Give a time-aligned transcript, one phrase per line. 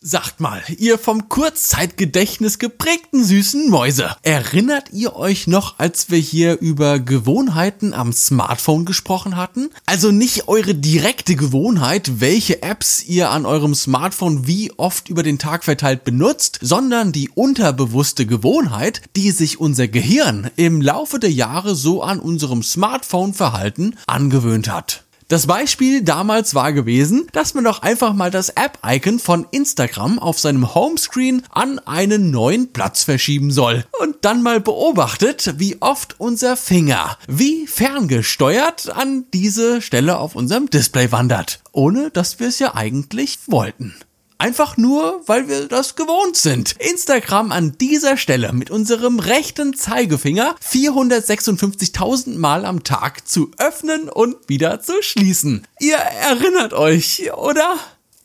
[0.00, 6.60] Sagt mal, ihr vom Kurzzeitgedächtnis geprägten süßen Mäuse, erinnert ihr euch noch, als wir hier
[6.60, 9.70] über Gewohnheiten am Smartphone gesprochen hatten?
[9.86, 15.40] Also nicht eure direkte Gewohnheit, welche Apps ihr an eurem Smartphone wie oft über den
[15.40, 21.74] Tag verteilt benutzt, sondern die unterbewusste Gewohnheit, die sich unser Gehirn im Laufe der Jahre
[21.74, 25.07] so an unserem Smartphone-Verhalten angewöhnt hat.
[25.30, 30.38] Das Beispiel damals war gewesen, dass man doch einfach mal das App-Icon von Instagram auf
[30.40, 33.84] seinem Homescreen an einen neuen Platz verschieben soll.
[34.00, 40.70] Und dann mal beobachtet, wie oft unser Finger, wie ferngesteuert an diese Stelle auf unserem
[40.70, 41.60] Display wandert.
[41.72, 43.94] Ohne dass wir es ja eigentlich wollten.
[44.40, 46.76] Einfach nur, weil wir das gewohnt sind.
[46.78, 54.36] Instagram an dieser Stelle mit unserem rechten Zeigefinger 456.000 Mal am Tag zu öffnen und
[54.48, 55.66] wieder zu schließen.
[55.80, 57.78] Ihr erinnert euch, oder?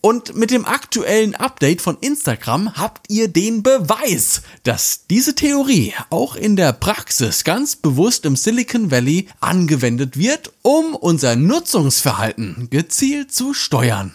[0.04, 6.36] Und mit dem aktuellen Update von Instagram habt ihr den Beweis, dass diese Theorie auch
[6.36, 13.54] in der Praxis ganz bewusst im Silicon Valley angewendet wird, um unser Nutzungsverhalten gezielt zu
[13.54, 14.12] steuern.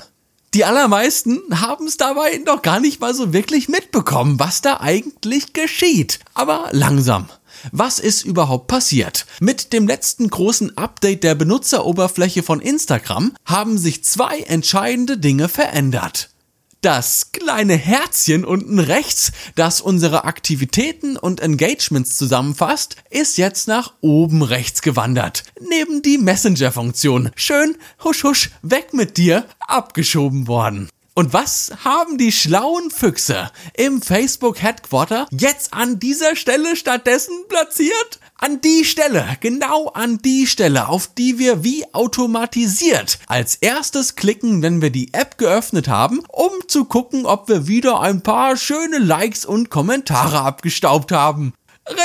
[0.56, 5.54] Die allermeisten haben es dabei noch gar nicht mal so wirklich mitbekommen, was da eigentlich
[5.54, 6.20] geschieht.
[6.34, 7.30] Aber langsam.
[7.72, 9.28] Was ist überhaupt passiert?
[9.40, 16.30] Mit dem letzten großen Update der Benutzeroberfläche von Instagram haben sich zwei entscheidende Dinge verändert.
[16.82, 24.44] Das kleine Herzchen unten rechts, das unsere Aktivitäten und Engagements zusammenfasst, ist jetzt nach oben
[24.44, 25.44] rechts gewandert.
[25.60, 27.32] Neben die Messenger-Funktion.
[27.36, 30.88] Schön, husch husch, weg mit dir, abgeschoben worden.
[31.20, 38.22] Und was haben die schlauen Füchse im Facebook Headquarter jetzt an dieser Stelle stattdessen platziert?
[38.38, 44.62] An die Stelle, genau an die Stelle, auf die wir wie automatisiert als erstes klicken,
[44.62, 49.00] wenn wir die App geöffnet haben, um zu gucken, ob wir wieder ein paar schöne
[49.00, 51.54] Likes und Kommentare abgestaubt haben.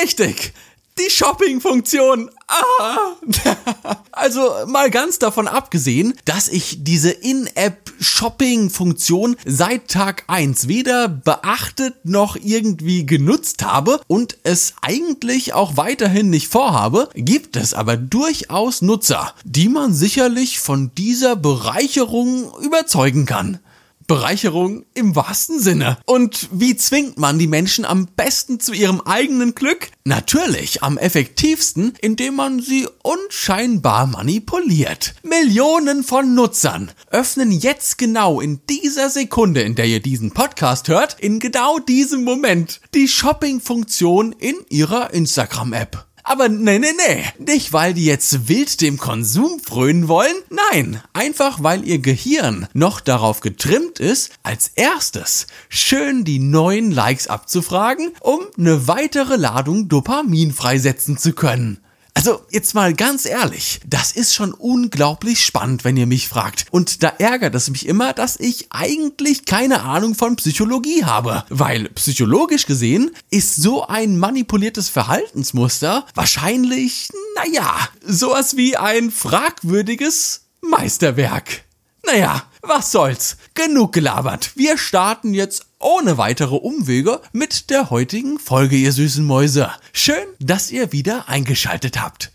[0.03, 0.55] Richtig,
[0.99, 2.31] die Shopping-Funktion.
[2.47, 3.15] Ah.
[4.13, 12.37] also mal ganz davon abgesehen, dass ich diese In-App-Shopping-Funktion seit Tag 1 weder beachtet noch
[12.37, 19.35] irgendwie genutzt habe und es eigentlich auch weiterhin nicht vorhabe, gibt es aber durchaus Nutzer,
[19.45, 23.59] die man sicherlich von dieser Bereicherung überzeugen kann.
[24.07, 25.99] Bereicherung im wahrsten Sinne.
[26.07, 29.91] Und wie zwingt man die Menschen am besten zu ihrem eigenen Glück?
[30.05, 35.15] Natürlich am effektivsten, indem man sie unscheinbar manipuliert.
[35.23, 41.19] Millionen von Nutzern öffnen jetzt genau in dieser Sekunde, in der ihr diesen Podcast hört,
[41.21, 46.07] in genau diesem Moment die Shopping-Funktion in ihrer Instagram-App.
[46.27, 47.25] Aber nee, nee, nee.
[47.39, 50.35] Nicht, weil die jetzt wild dem Konsum frönen wollen.
[50.49, 57.27] Nein, einfach weil ihr Gehirn noch darauf getrimmt ist, als erstes schön die neuen Likes
[57.27, 61.84] abzufragen, um eine weitere Ladung Dopamin freisetzen zu können.
[62.17, 66.67] Also jetzt mal ganz ehrlich, das ist schon unglaublich spannend, wenn ihr mich fragt.
[66.71, 71.45] Und da ärgert es mich immer, dass ich eigentlich keine Ahnung von Psychologie habe.
[71.51, 77.77] Weil psychologisch gesehen ist so ein manipuliertes Verhaltensmuster wahrscheinlich, naja,
[78.07, 81.65] sowas wie ein fragwürdiges Meisterwerk.
[82.07, 83.37] Naja, was soll's?
[83.55, 84.53] Genug gelabert.
[84.55, 89.71] Wir starten jetzt ohne weitere Umwege mit der heutigen Folge, ihr süßen Mäuse.
[89.93, 92.33] Schön, dass ihr wieder eingeschaltet habt.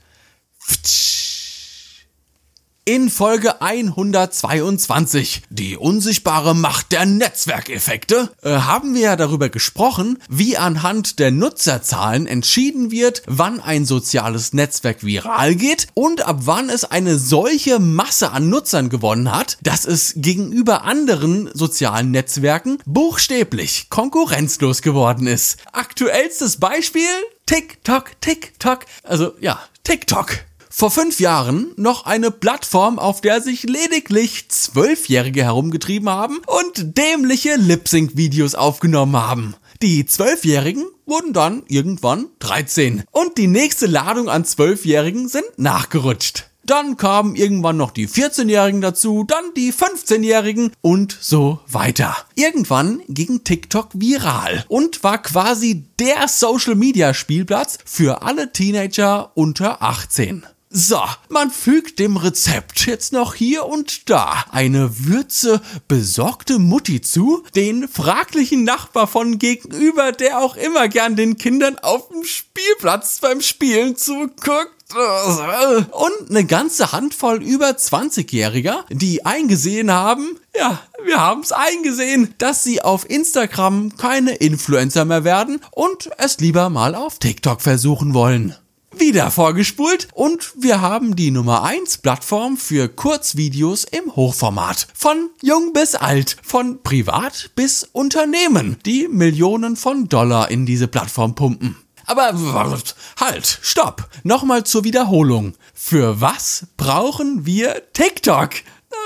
[0.60, 1.09] Pftsch.
[2.90, 10.58] In Folge 122, die unsichtbare Macht der Netzwerkeffekte, äh, haben wir ja darüber gesprochen, wie
[10.58, 16.84] anhand der Nutzerzahlen entschieden wird, wann ein soziales Netzwerk viral geht und ab wann es
[16.84, 24.82] eine solche Masse an Nutzern gewonnen hat, dass es gegenüber anderen sozialen Netzwerken buchstäblich konkurrenzlos
[24.82, 25.58] geworden ist.
[25.74, 27.04] Aktuellstes Beispiel?
[27.46, 28.80] TikTok, TikTok.
[29.04, 30.49] Also ja, TikTok
[30.80, 37.58] vor fünf Jahren noch eine Plattform, auf der sich lediglich Zwölfjährige herumgetrieben haben und dämliche
[37.58, 39.56] Lip-Sync-Videos aufgenommen haben.
[39.82, 46.46] Die Zwölfjährigen wurden dann irgendwann 13 und die nächste Ladung an Zwölfjährigen sind nachgerutscht.
[46.64, 52.16] Dann kamen irgendwann noch die 14-Jährigen dazu, dann die 15-Jährigen und so weiter.
[52.36, 60.46] Irgendwann ging TikTok viral und war quasi der Social-Media-Spielplatz für alle Teenager unter 18.
[60.72, 67.44] So, man fügt dem Rezept jetzt noch hier und da eine Würze besorgte Mutti zu,
[67.56, 73.42] den fraglichen Nachbar von gegenüber, der auch immer gern den Kindern auf dem Spielplatz beim
[73.42, 74.76] Spielen zuguckt.
[75.92, 82.64] Und eine ganze Handvoll über 20-Jähriger, die eingesehen haben, ja, wir haben es eingesehen, dass
[82.64, 88.56] sie auf Instagram keine Influencer mehr werden und es lieber mal auf TikTok versuchen wollen
[89.00, 94.88] wieder vorgespult und wir haben die Nummer 1 Plattform für Kurzvideos im Hochformat.
[94.94, 101.36] Von jung bis alt, von privat bis Unternehmen, die Millionen von Dollar in diese Plattform
[101.36, 101.78] pumpen.
[102.06, 102.34] Aber
[103.20, 104.10] halt, stopp.
[104.24, 105.54] Nochmal zur Wiederholung.
[105.74, 108.50] Für was brauchen wir TikTok?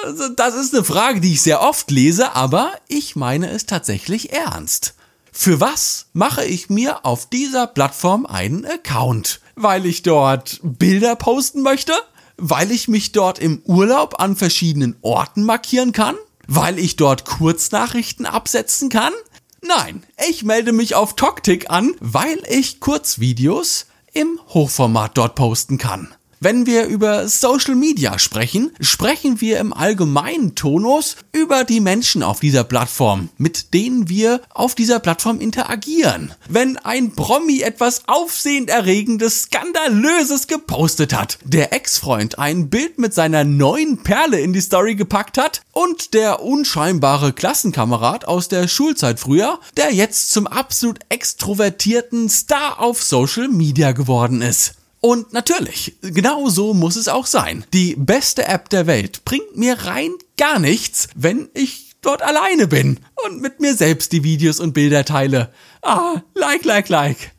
[0.05, 4.33] Also, das ist eine Frage, die ich sehr oft lese, aber ich meine es tatsächlich
[4.33, 4.95] ernst.
[5.31, 9.41] Für was mache ich mir auf dieser Plattform einen Account?
[9.55, 11.93] Weil ich dort Bilder posten möchte,
[12.37, 16.15] weil ich mich dort im Urlaub an verschiedenen Orten markieren kann,
[16.47, 19.13] weil ich dort Kurznachrichten absetzen kann.
[19.61, 26.13] Nein, ich melde mich auf TokTik an, weil ich Kurzvideos im Hochformat dort posten kann.
[26.43, 32.41] Wenn wir über Social Media sprechen, sprechen wir im allgemeinen Tonus über die Menschen auf
[32.41, 36.33] dieser Plattform, mit denen wir auf dieser Plattform interagieren.
[36.49, 44.03] Wenn ein Promi etwas aufsehenerregendes, skandalöses gepostet hat, der Ex-Freund ein Bild mit seiner neuen
[44.03, 49.93] Perle in die Story gepackt hat und der unscheinbare Klassenkamerad aus der Schulzeit früher, der
[49.93, 54.73] jetzt zum absolut extrovertierten Star auf Social Media geworden ist.
[55.05, 57.65] Und natürlich, genau so muss es auch sein.
[57.73, 63.01] Die beste App der Welt bringt mir rein gar nichts, wenn ich dort alleine bin
[63.25, 65.51] und mit mir selbst die Videos und Bilder teile.
[65.81, 67.31] Ah, like, like, like.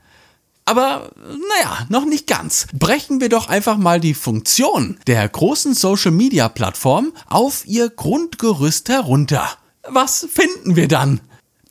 [0.67, 2.67] Aber naja, noch nicht ganz.
[2.75, 9.49] Brechen wir doch einfach mal die Funktion der großen Social-Media-Plattform auf ihr Grundgerüst herunter.
[9.89, 11.23] Was finden wir dann?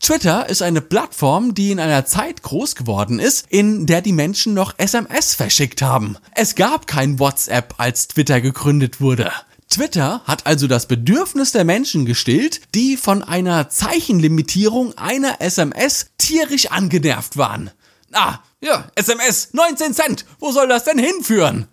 [0.04, 4.54] Twitter ist eine Plattform, die in einer Zeit groß geworden ist, in der die Menschen
[4.54, 6.18] noch SMS verschickt haben.
[6.36, 9.32] Es gab kein WhatsApp, als Twitter gegründet wurde.
[9.70, 16.70] Twitter hat also das Bedürfnis der Menschen gestillt, die von einer Zeichenlimitierung einer SMS tierisch
[16.70, 17.72] angenervt waren.
[18.12, 21.70] Ah, ja, SMS, 19 Cent, wo soll das denn hinführen?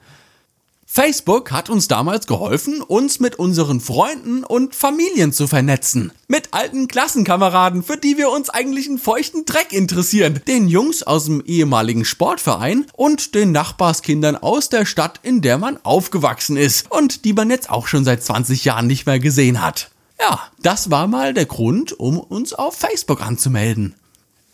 [0.93, 6.11] Facebook hat uns damals geholfen, uns mit unseren Freunden und Familien zu vernetzen.
[6.27, 10.41] Mit alten Klassenkameraden, für die wir uns eigentlich einen feuchten Dreck interessieren.
[10.49, 15.79] Den Jungs aus dem ehemaligen Sportverein und den Nachbarskindern aus der Stadt, in der man
[15.85, 19.93] aufgewachsen ist und die man jetzt auch schon seit 20 Jahren nicht mehr gesehen hat.
[20.19, 23.95] Ja, das war mal der Grund, um uns auf Facebook anzumelden.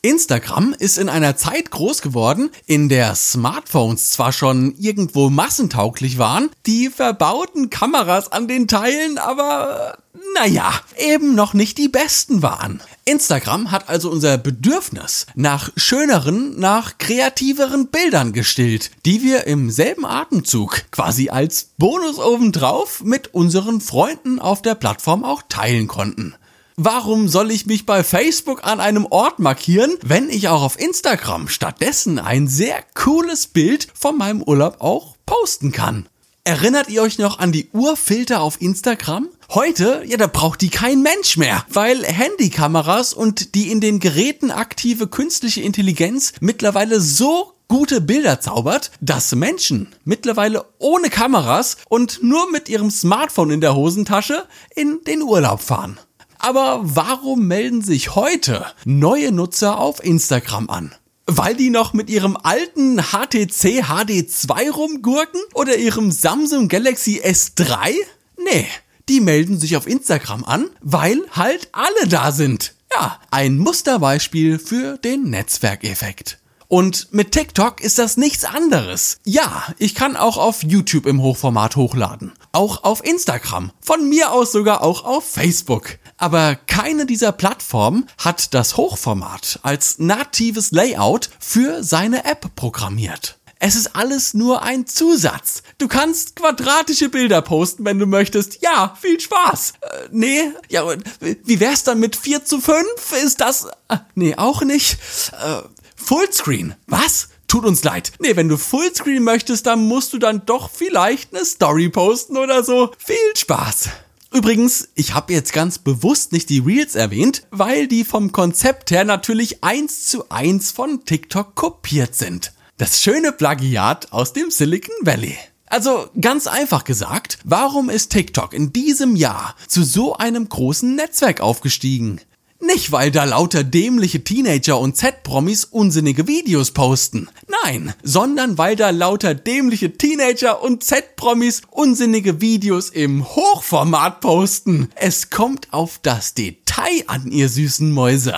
[0.06, 6.49] Instagram ist in einer Zeit groß geworden, in der Smartphones zwar schon irgendwo massentauglich waren,
[6.64, 9.99] die verbauten Kameras an den Teilen aber
[10.35, 12.81] naja, eben noch nicht die besten waren.
[13.05, 20.06] Instagram hat also unser Bedürfnis nach schöneren, nach kreativeren Bildern gestillt, die wir im selben
[20.06, 26.37] Atemzug quasi als Bonus obendrauf mit unseren Freunden auf der Plattform auch teilen konnten.
[26.78, 31.49] Warum soll ich mich bei Facebook an einem Ort markieren, wenn ich auch auf Instagram
[31.49, 36.06] stattdessen ein sehr cooles Bild von meinem Urlaub auch posten kann?
[36.44, 39.31] Erinnert ihr euch noch an die Urfilter auf Instagram?
[39.55, 44.50] Heute, ja, da braucht die kein Mensch mehr, weil Handykameras und die in den Geräten
[44.50, 52.50] aktive künstliche Intelligenz mittlerweile so gute Bilder zaubert, dass Menschen mittlerweile ohne Kameras und nur
[52.50, 55.99] mit ihrem Smartphone in der Hosentasche in den Urlaub fahren.
[56.38, 60.94] Aber warum melden sich heute neue Nutzer auf Instagram an?
[61.26, 67.94] Weil die noch mit ihrem alten HTC HD2 rumgurken oder ihrem Samsung Galaxy S3?
[68.36, 68.66] Nee,
[69.08, 72.74] die melden sich auf Instagram an, weil halt alle da sind.
[72.93, 76.38] Ja, ein Musterbeispiel für den Netzwerkeffekt.
[76.69, 79.19] Und mit TikTok ist das nichts anderes.
[79.24, 82.32] Ja, ich kann auch auf YouTube im Hochformat hochladen.
[82.50, 83.70] Auch auf Instagram.
[83.81, 85.98] Von mir aus sogar auch auf Facebook.
[86.19, 93.39] Aber keine dieser Plattformen hat das Hochformat als natives Layout für seine App programmiert.
[93.58, 95.63] Es ist alles nur ein Zusatz.
[95.79, 98.63] Du kannst quadratische Bilder posten, wenn du möchtest.
[98.63, 99.75] Ja, viel Spaß.
[99.81, 100.85] Äh, nee, ja,
[101.20, 102.85] wie wär's dann mit 4 zu 5?
[103.25, 103.67] Ist das...
[103.89, 104.99] Äh, nee, auch nicht.
[105.32, 105.63] Äh,
[105.96, 106.75] Fullscreen.
[106.87, 107.29] Was?
[107.49, 108.13] Tut uns leid.
[108.19, 112.63] Nee, wenn du Fullscreen möchtest, dann musst du dann doch vielleicht eine Story posten oder
[112.63, 112.93] so.
[112.99, 113.89] Viel Spaß.
[114.32, 119.04] Übrigens, ich habe jetzt ganz bewusst nicht die Reels erwähnt, weil die vom Konzept her
[119.04, 122.52] natürlich eins zu eins von TikTok kopiert sind.
[122.76, 125.36] Das schöne Plagiat aus dem Silicon Valley.
[125.66, 131.40] Also ganz einfach gesagt, warum ist TikTok in diesem Jahr zu so einem großen Netzwerk
[131.40, 132.20] aufgestiegen?
[132.60, 137.29] Nicht, weil da lauter dämliche Teenager und Z-Promis unsinnige Videos posten.
[137.65, 144.89] Nein, sondern weil da lauter dämliche Teenager und Z-Promis unsinnige Videos im Hochformat posten.
[144.94, 148.34] Es kommt auf das Detail an, ihr süßen Mäuse.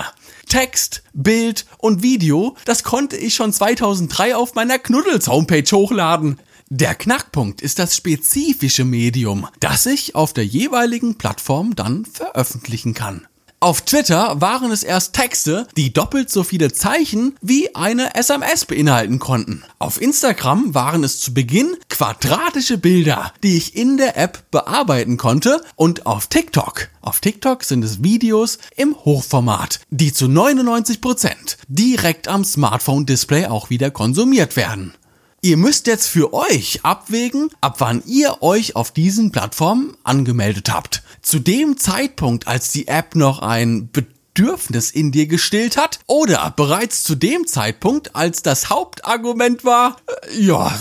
[0.49, 6.41] Text, Bild und Video, das konnte ich schon 2003 auf meiner Knuddels-Homepage hochladen.
[6.71, 13.27] Der Knackpunkt ist das spezifische Medium, das ich auf der jeweiligen Plattform dann veröffentlichen kann.
[13.61, 19.19] Auf Twitter waren es erst Texte, die doppelt so viele Zeichen wie eine SMS beinhalten
[19.19, 19.65] konnten.
[19.81, 25.61] Auf Instagram waren es zu Beginn quadratische Bilder, die ich in der App bearbeiten konnte
[25.75, 26.87] und auf TikTok.
[27.01, 33.71] Auf TikTok sind es Videos im Hochformat, die zu 99 Prozent direkt am Smartphone-Display auch
[33.71, 34.95] wieder konsumiert werden.
[35.41, 41.05] Ihr müsst jetzt für euch abwägen, ab wann ihr euch auf diesen Plattformen angemeldet habt.
[41.23, 47.05] Zu dem Zeitpunkt, als die App noch ein Bedürfnis in dir gestillt hat oder bereits
[47.05, 50.77] zu dem Zeitpunkt, als das Hauptargument war, äh, ja,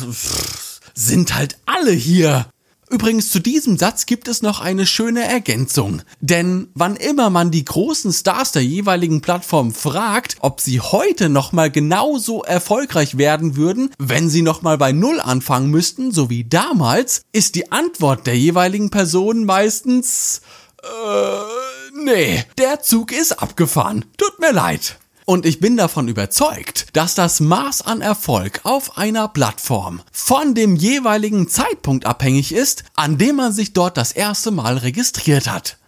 [0.96, 2.48] sind halt alle hier.
[2.90, 6.02] Übrigens zu diesem Satz gibt es noch eine schöne Ergänzung.
[6.22, 11.70] Denn wann immer man die großen Stars der jeweiligen Plattform fragt, ob sie heute nochmal
[11.70, 17.56] genauso erfolgreich werden würden, wenn sie nochmal bei Null anfangen müssten, so wie damals, ist
[17.56, 20.42] die Antwort der jeweiligen Person meistens,
[20.82, 24.06] äh, nee, der Zug ist abgefahren.
[24.18, 24.98] Tut mir leid.
[25.30, 30.78] Und ich bin davon überzeugt, dass das Maß an Erfolg auf einer Plattform von dem
[30.78, 35.80] jeweiligen Zeitpunkt abhängig ist, an dem man sich dort das erste Mal registriert hat.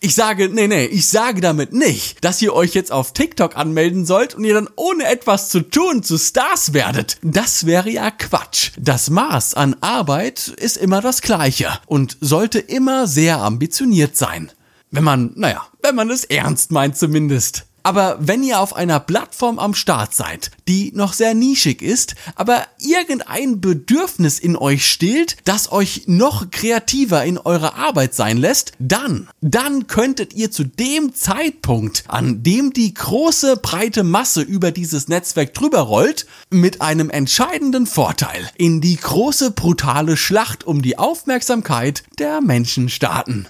[0.00, 4.06] Ich sage, nee, nee, ich sage damit nicht, dass ihr euch jetzt auf TikTok anmelden
[4.06, 7.18] sollt und ihr dann ohne etwas zu tun zu Stars werdet.
[7.20, 8.70] Das wäre ja Quatsch.
[8.78, 14.50] Das Maß an Arbeit ist immer das gleiche und sollte immer sehr ambitioniert sein.
[14.90, 17.65] Wenn man, naja, wenn man es ernst meint zumindest.
[17.86, 22.66] Aber wenn ihr auf einer Plattform am Start seid, die noch sehr nischig ist, aber
[22.80, 29.28] irgendein Bedürfnis in euch stillt, das euch noch kreativer in eurer Arbeit sein lässt, dann,
[29.40, 35.54] dann könntet ihr zu dem Zeitpunkt, an dem die große breite Masse über dieses Netzwerk
[35.54, 42.40] drüber rollt, mit einem entscheidenden Vorteil in die große brutale Schlacht um die Aufmerksamkeit der
[42.40, 43.46] Menschen starten.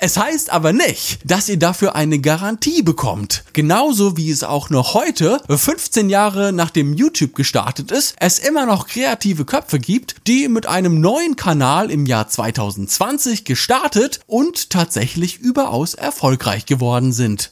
[0.00, 3.42] Es heißt aber nicht, dass ihr dafür eine Garantie bekommt.
[3.52, 8.86] Genauso wie es auch noch heute, 15 Jahre nachdem YouTube gestartet ist, es immer noch
[8.86, 15.94] kreative Köpfe gibt, die mit einem neuen Kanal im Jahr 2020 gestartet und tatsächlich überaus
[15.94, 17.50] erfolgreich geworden sind.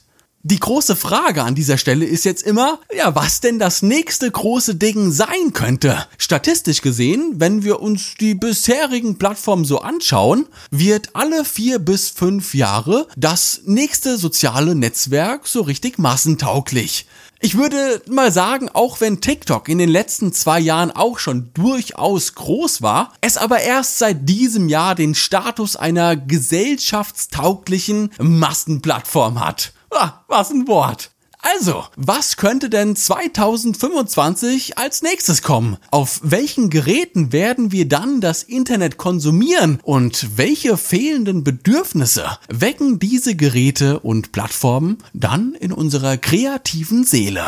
[0.49, 4.75] Die große Frage an dieser Stelle ist jetzt immer, ja, was denn das nächste große
[4.75, 6.07] Ding sein könnte.
[6.17, 12.53] Statistisch gesehen, wenn wir uns die bisherigen Plattformen so anschauen, wird alle vier bis fünf
[12.53, 17.07] Jahre das nächste soziale Netzwerk so richtig massentauglich.
[17.41, 22.35] Ich würde mal sagen, auch wenn TikTok in den letzten zwei Jahren auch schon durchaus
[22.35, 29.73] groß war, es aber erst seit diesem Jahr den Status einer gesellschaftstauglichen Massenplattform hat.
[29.99, 31.09] Ah, was ein Wort.
[31.39, 35.77] Also, was könnte denn 2025 als nächstes kommen?
[35.89, 39.79] Auf welchen Geräten werden wir dann das Internet konsumieren?
[39.81, 47.47] Und welche fehlenden Bedürfnisse wecken diese Geräte und Plattformen dann in unserer kreativen Seele?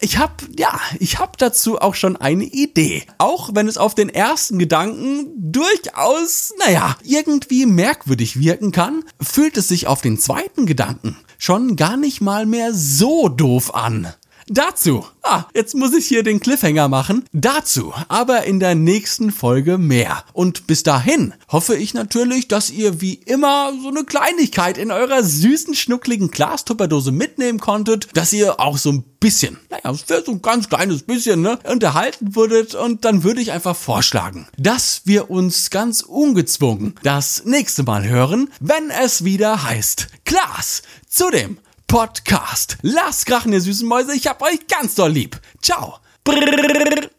[0.00, 3.02] Ich hab, ja, ich hab dazu auch schon eine Idee.
[3.18, 9.68] Auch wenn es auf den ersten Gedanken durchaus, naja, irgendwie merkwürdig wirken kann, fühlt es
[9.68, 14.12] sich auf den zweiten Gedanken schon gar nicht mal mehr so doof an.
[14.52, 17.24] Dazu, ah, jetzt muss ich hier den Cliffhanger machen.
[17.32, 20.24] Dazu aber in der nächsten Folge mehr.
[20.32, 25.22] Und bis dahin hoffe ich natürlich, dass ihr wie immer so eine Kleinigkeit in eurer
[25.22, 30.68] süßen, schnuckligen Glastupperdose mitnehmen konntet, dass ihr auch so ein bisschen, naja, so ein ganz
[30.68, 32.74] kleines bisschen, ne, unterhalten wurdet.
[32.74, 38.50] Und dann würde ich einfach vorschlagen, dass wir uns ganz ungezwungen das nächste Mal hören,
[38.58, 41.58] wenn es wieder heißt, Glas zu dem
[41.90, 42.78] Podcast.
[42.82, 44.14] Lasst krachen, ihr süßen Mäuse.
[44.14, 45.40] Ich hab euch ganz doll lieb.
[45.60, 45.98] Ciao.
[46.22, 47.10] Brrr.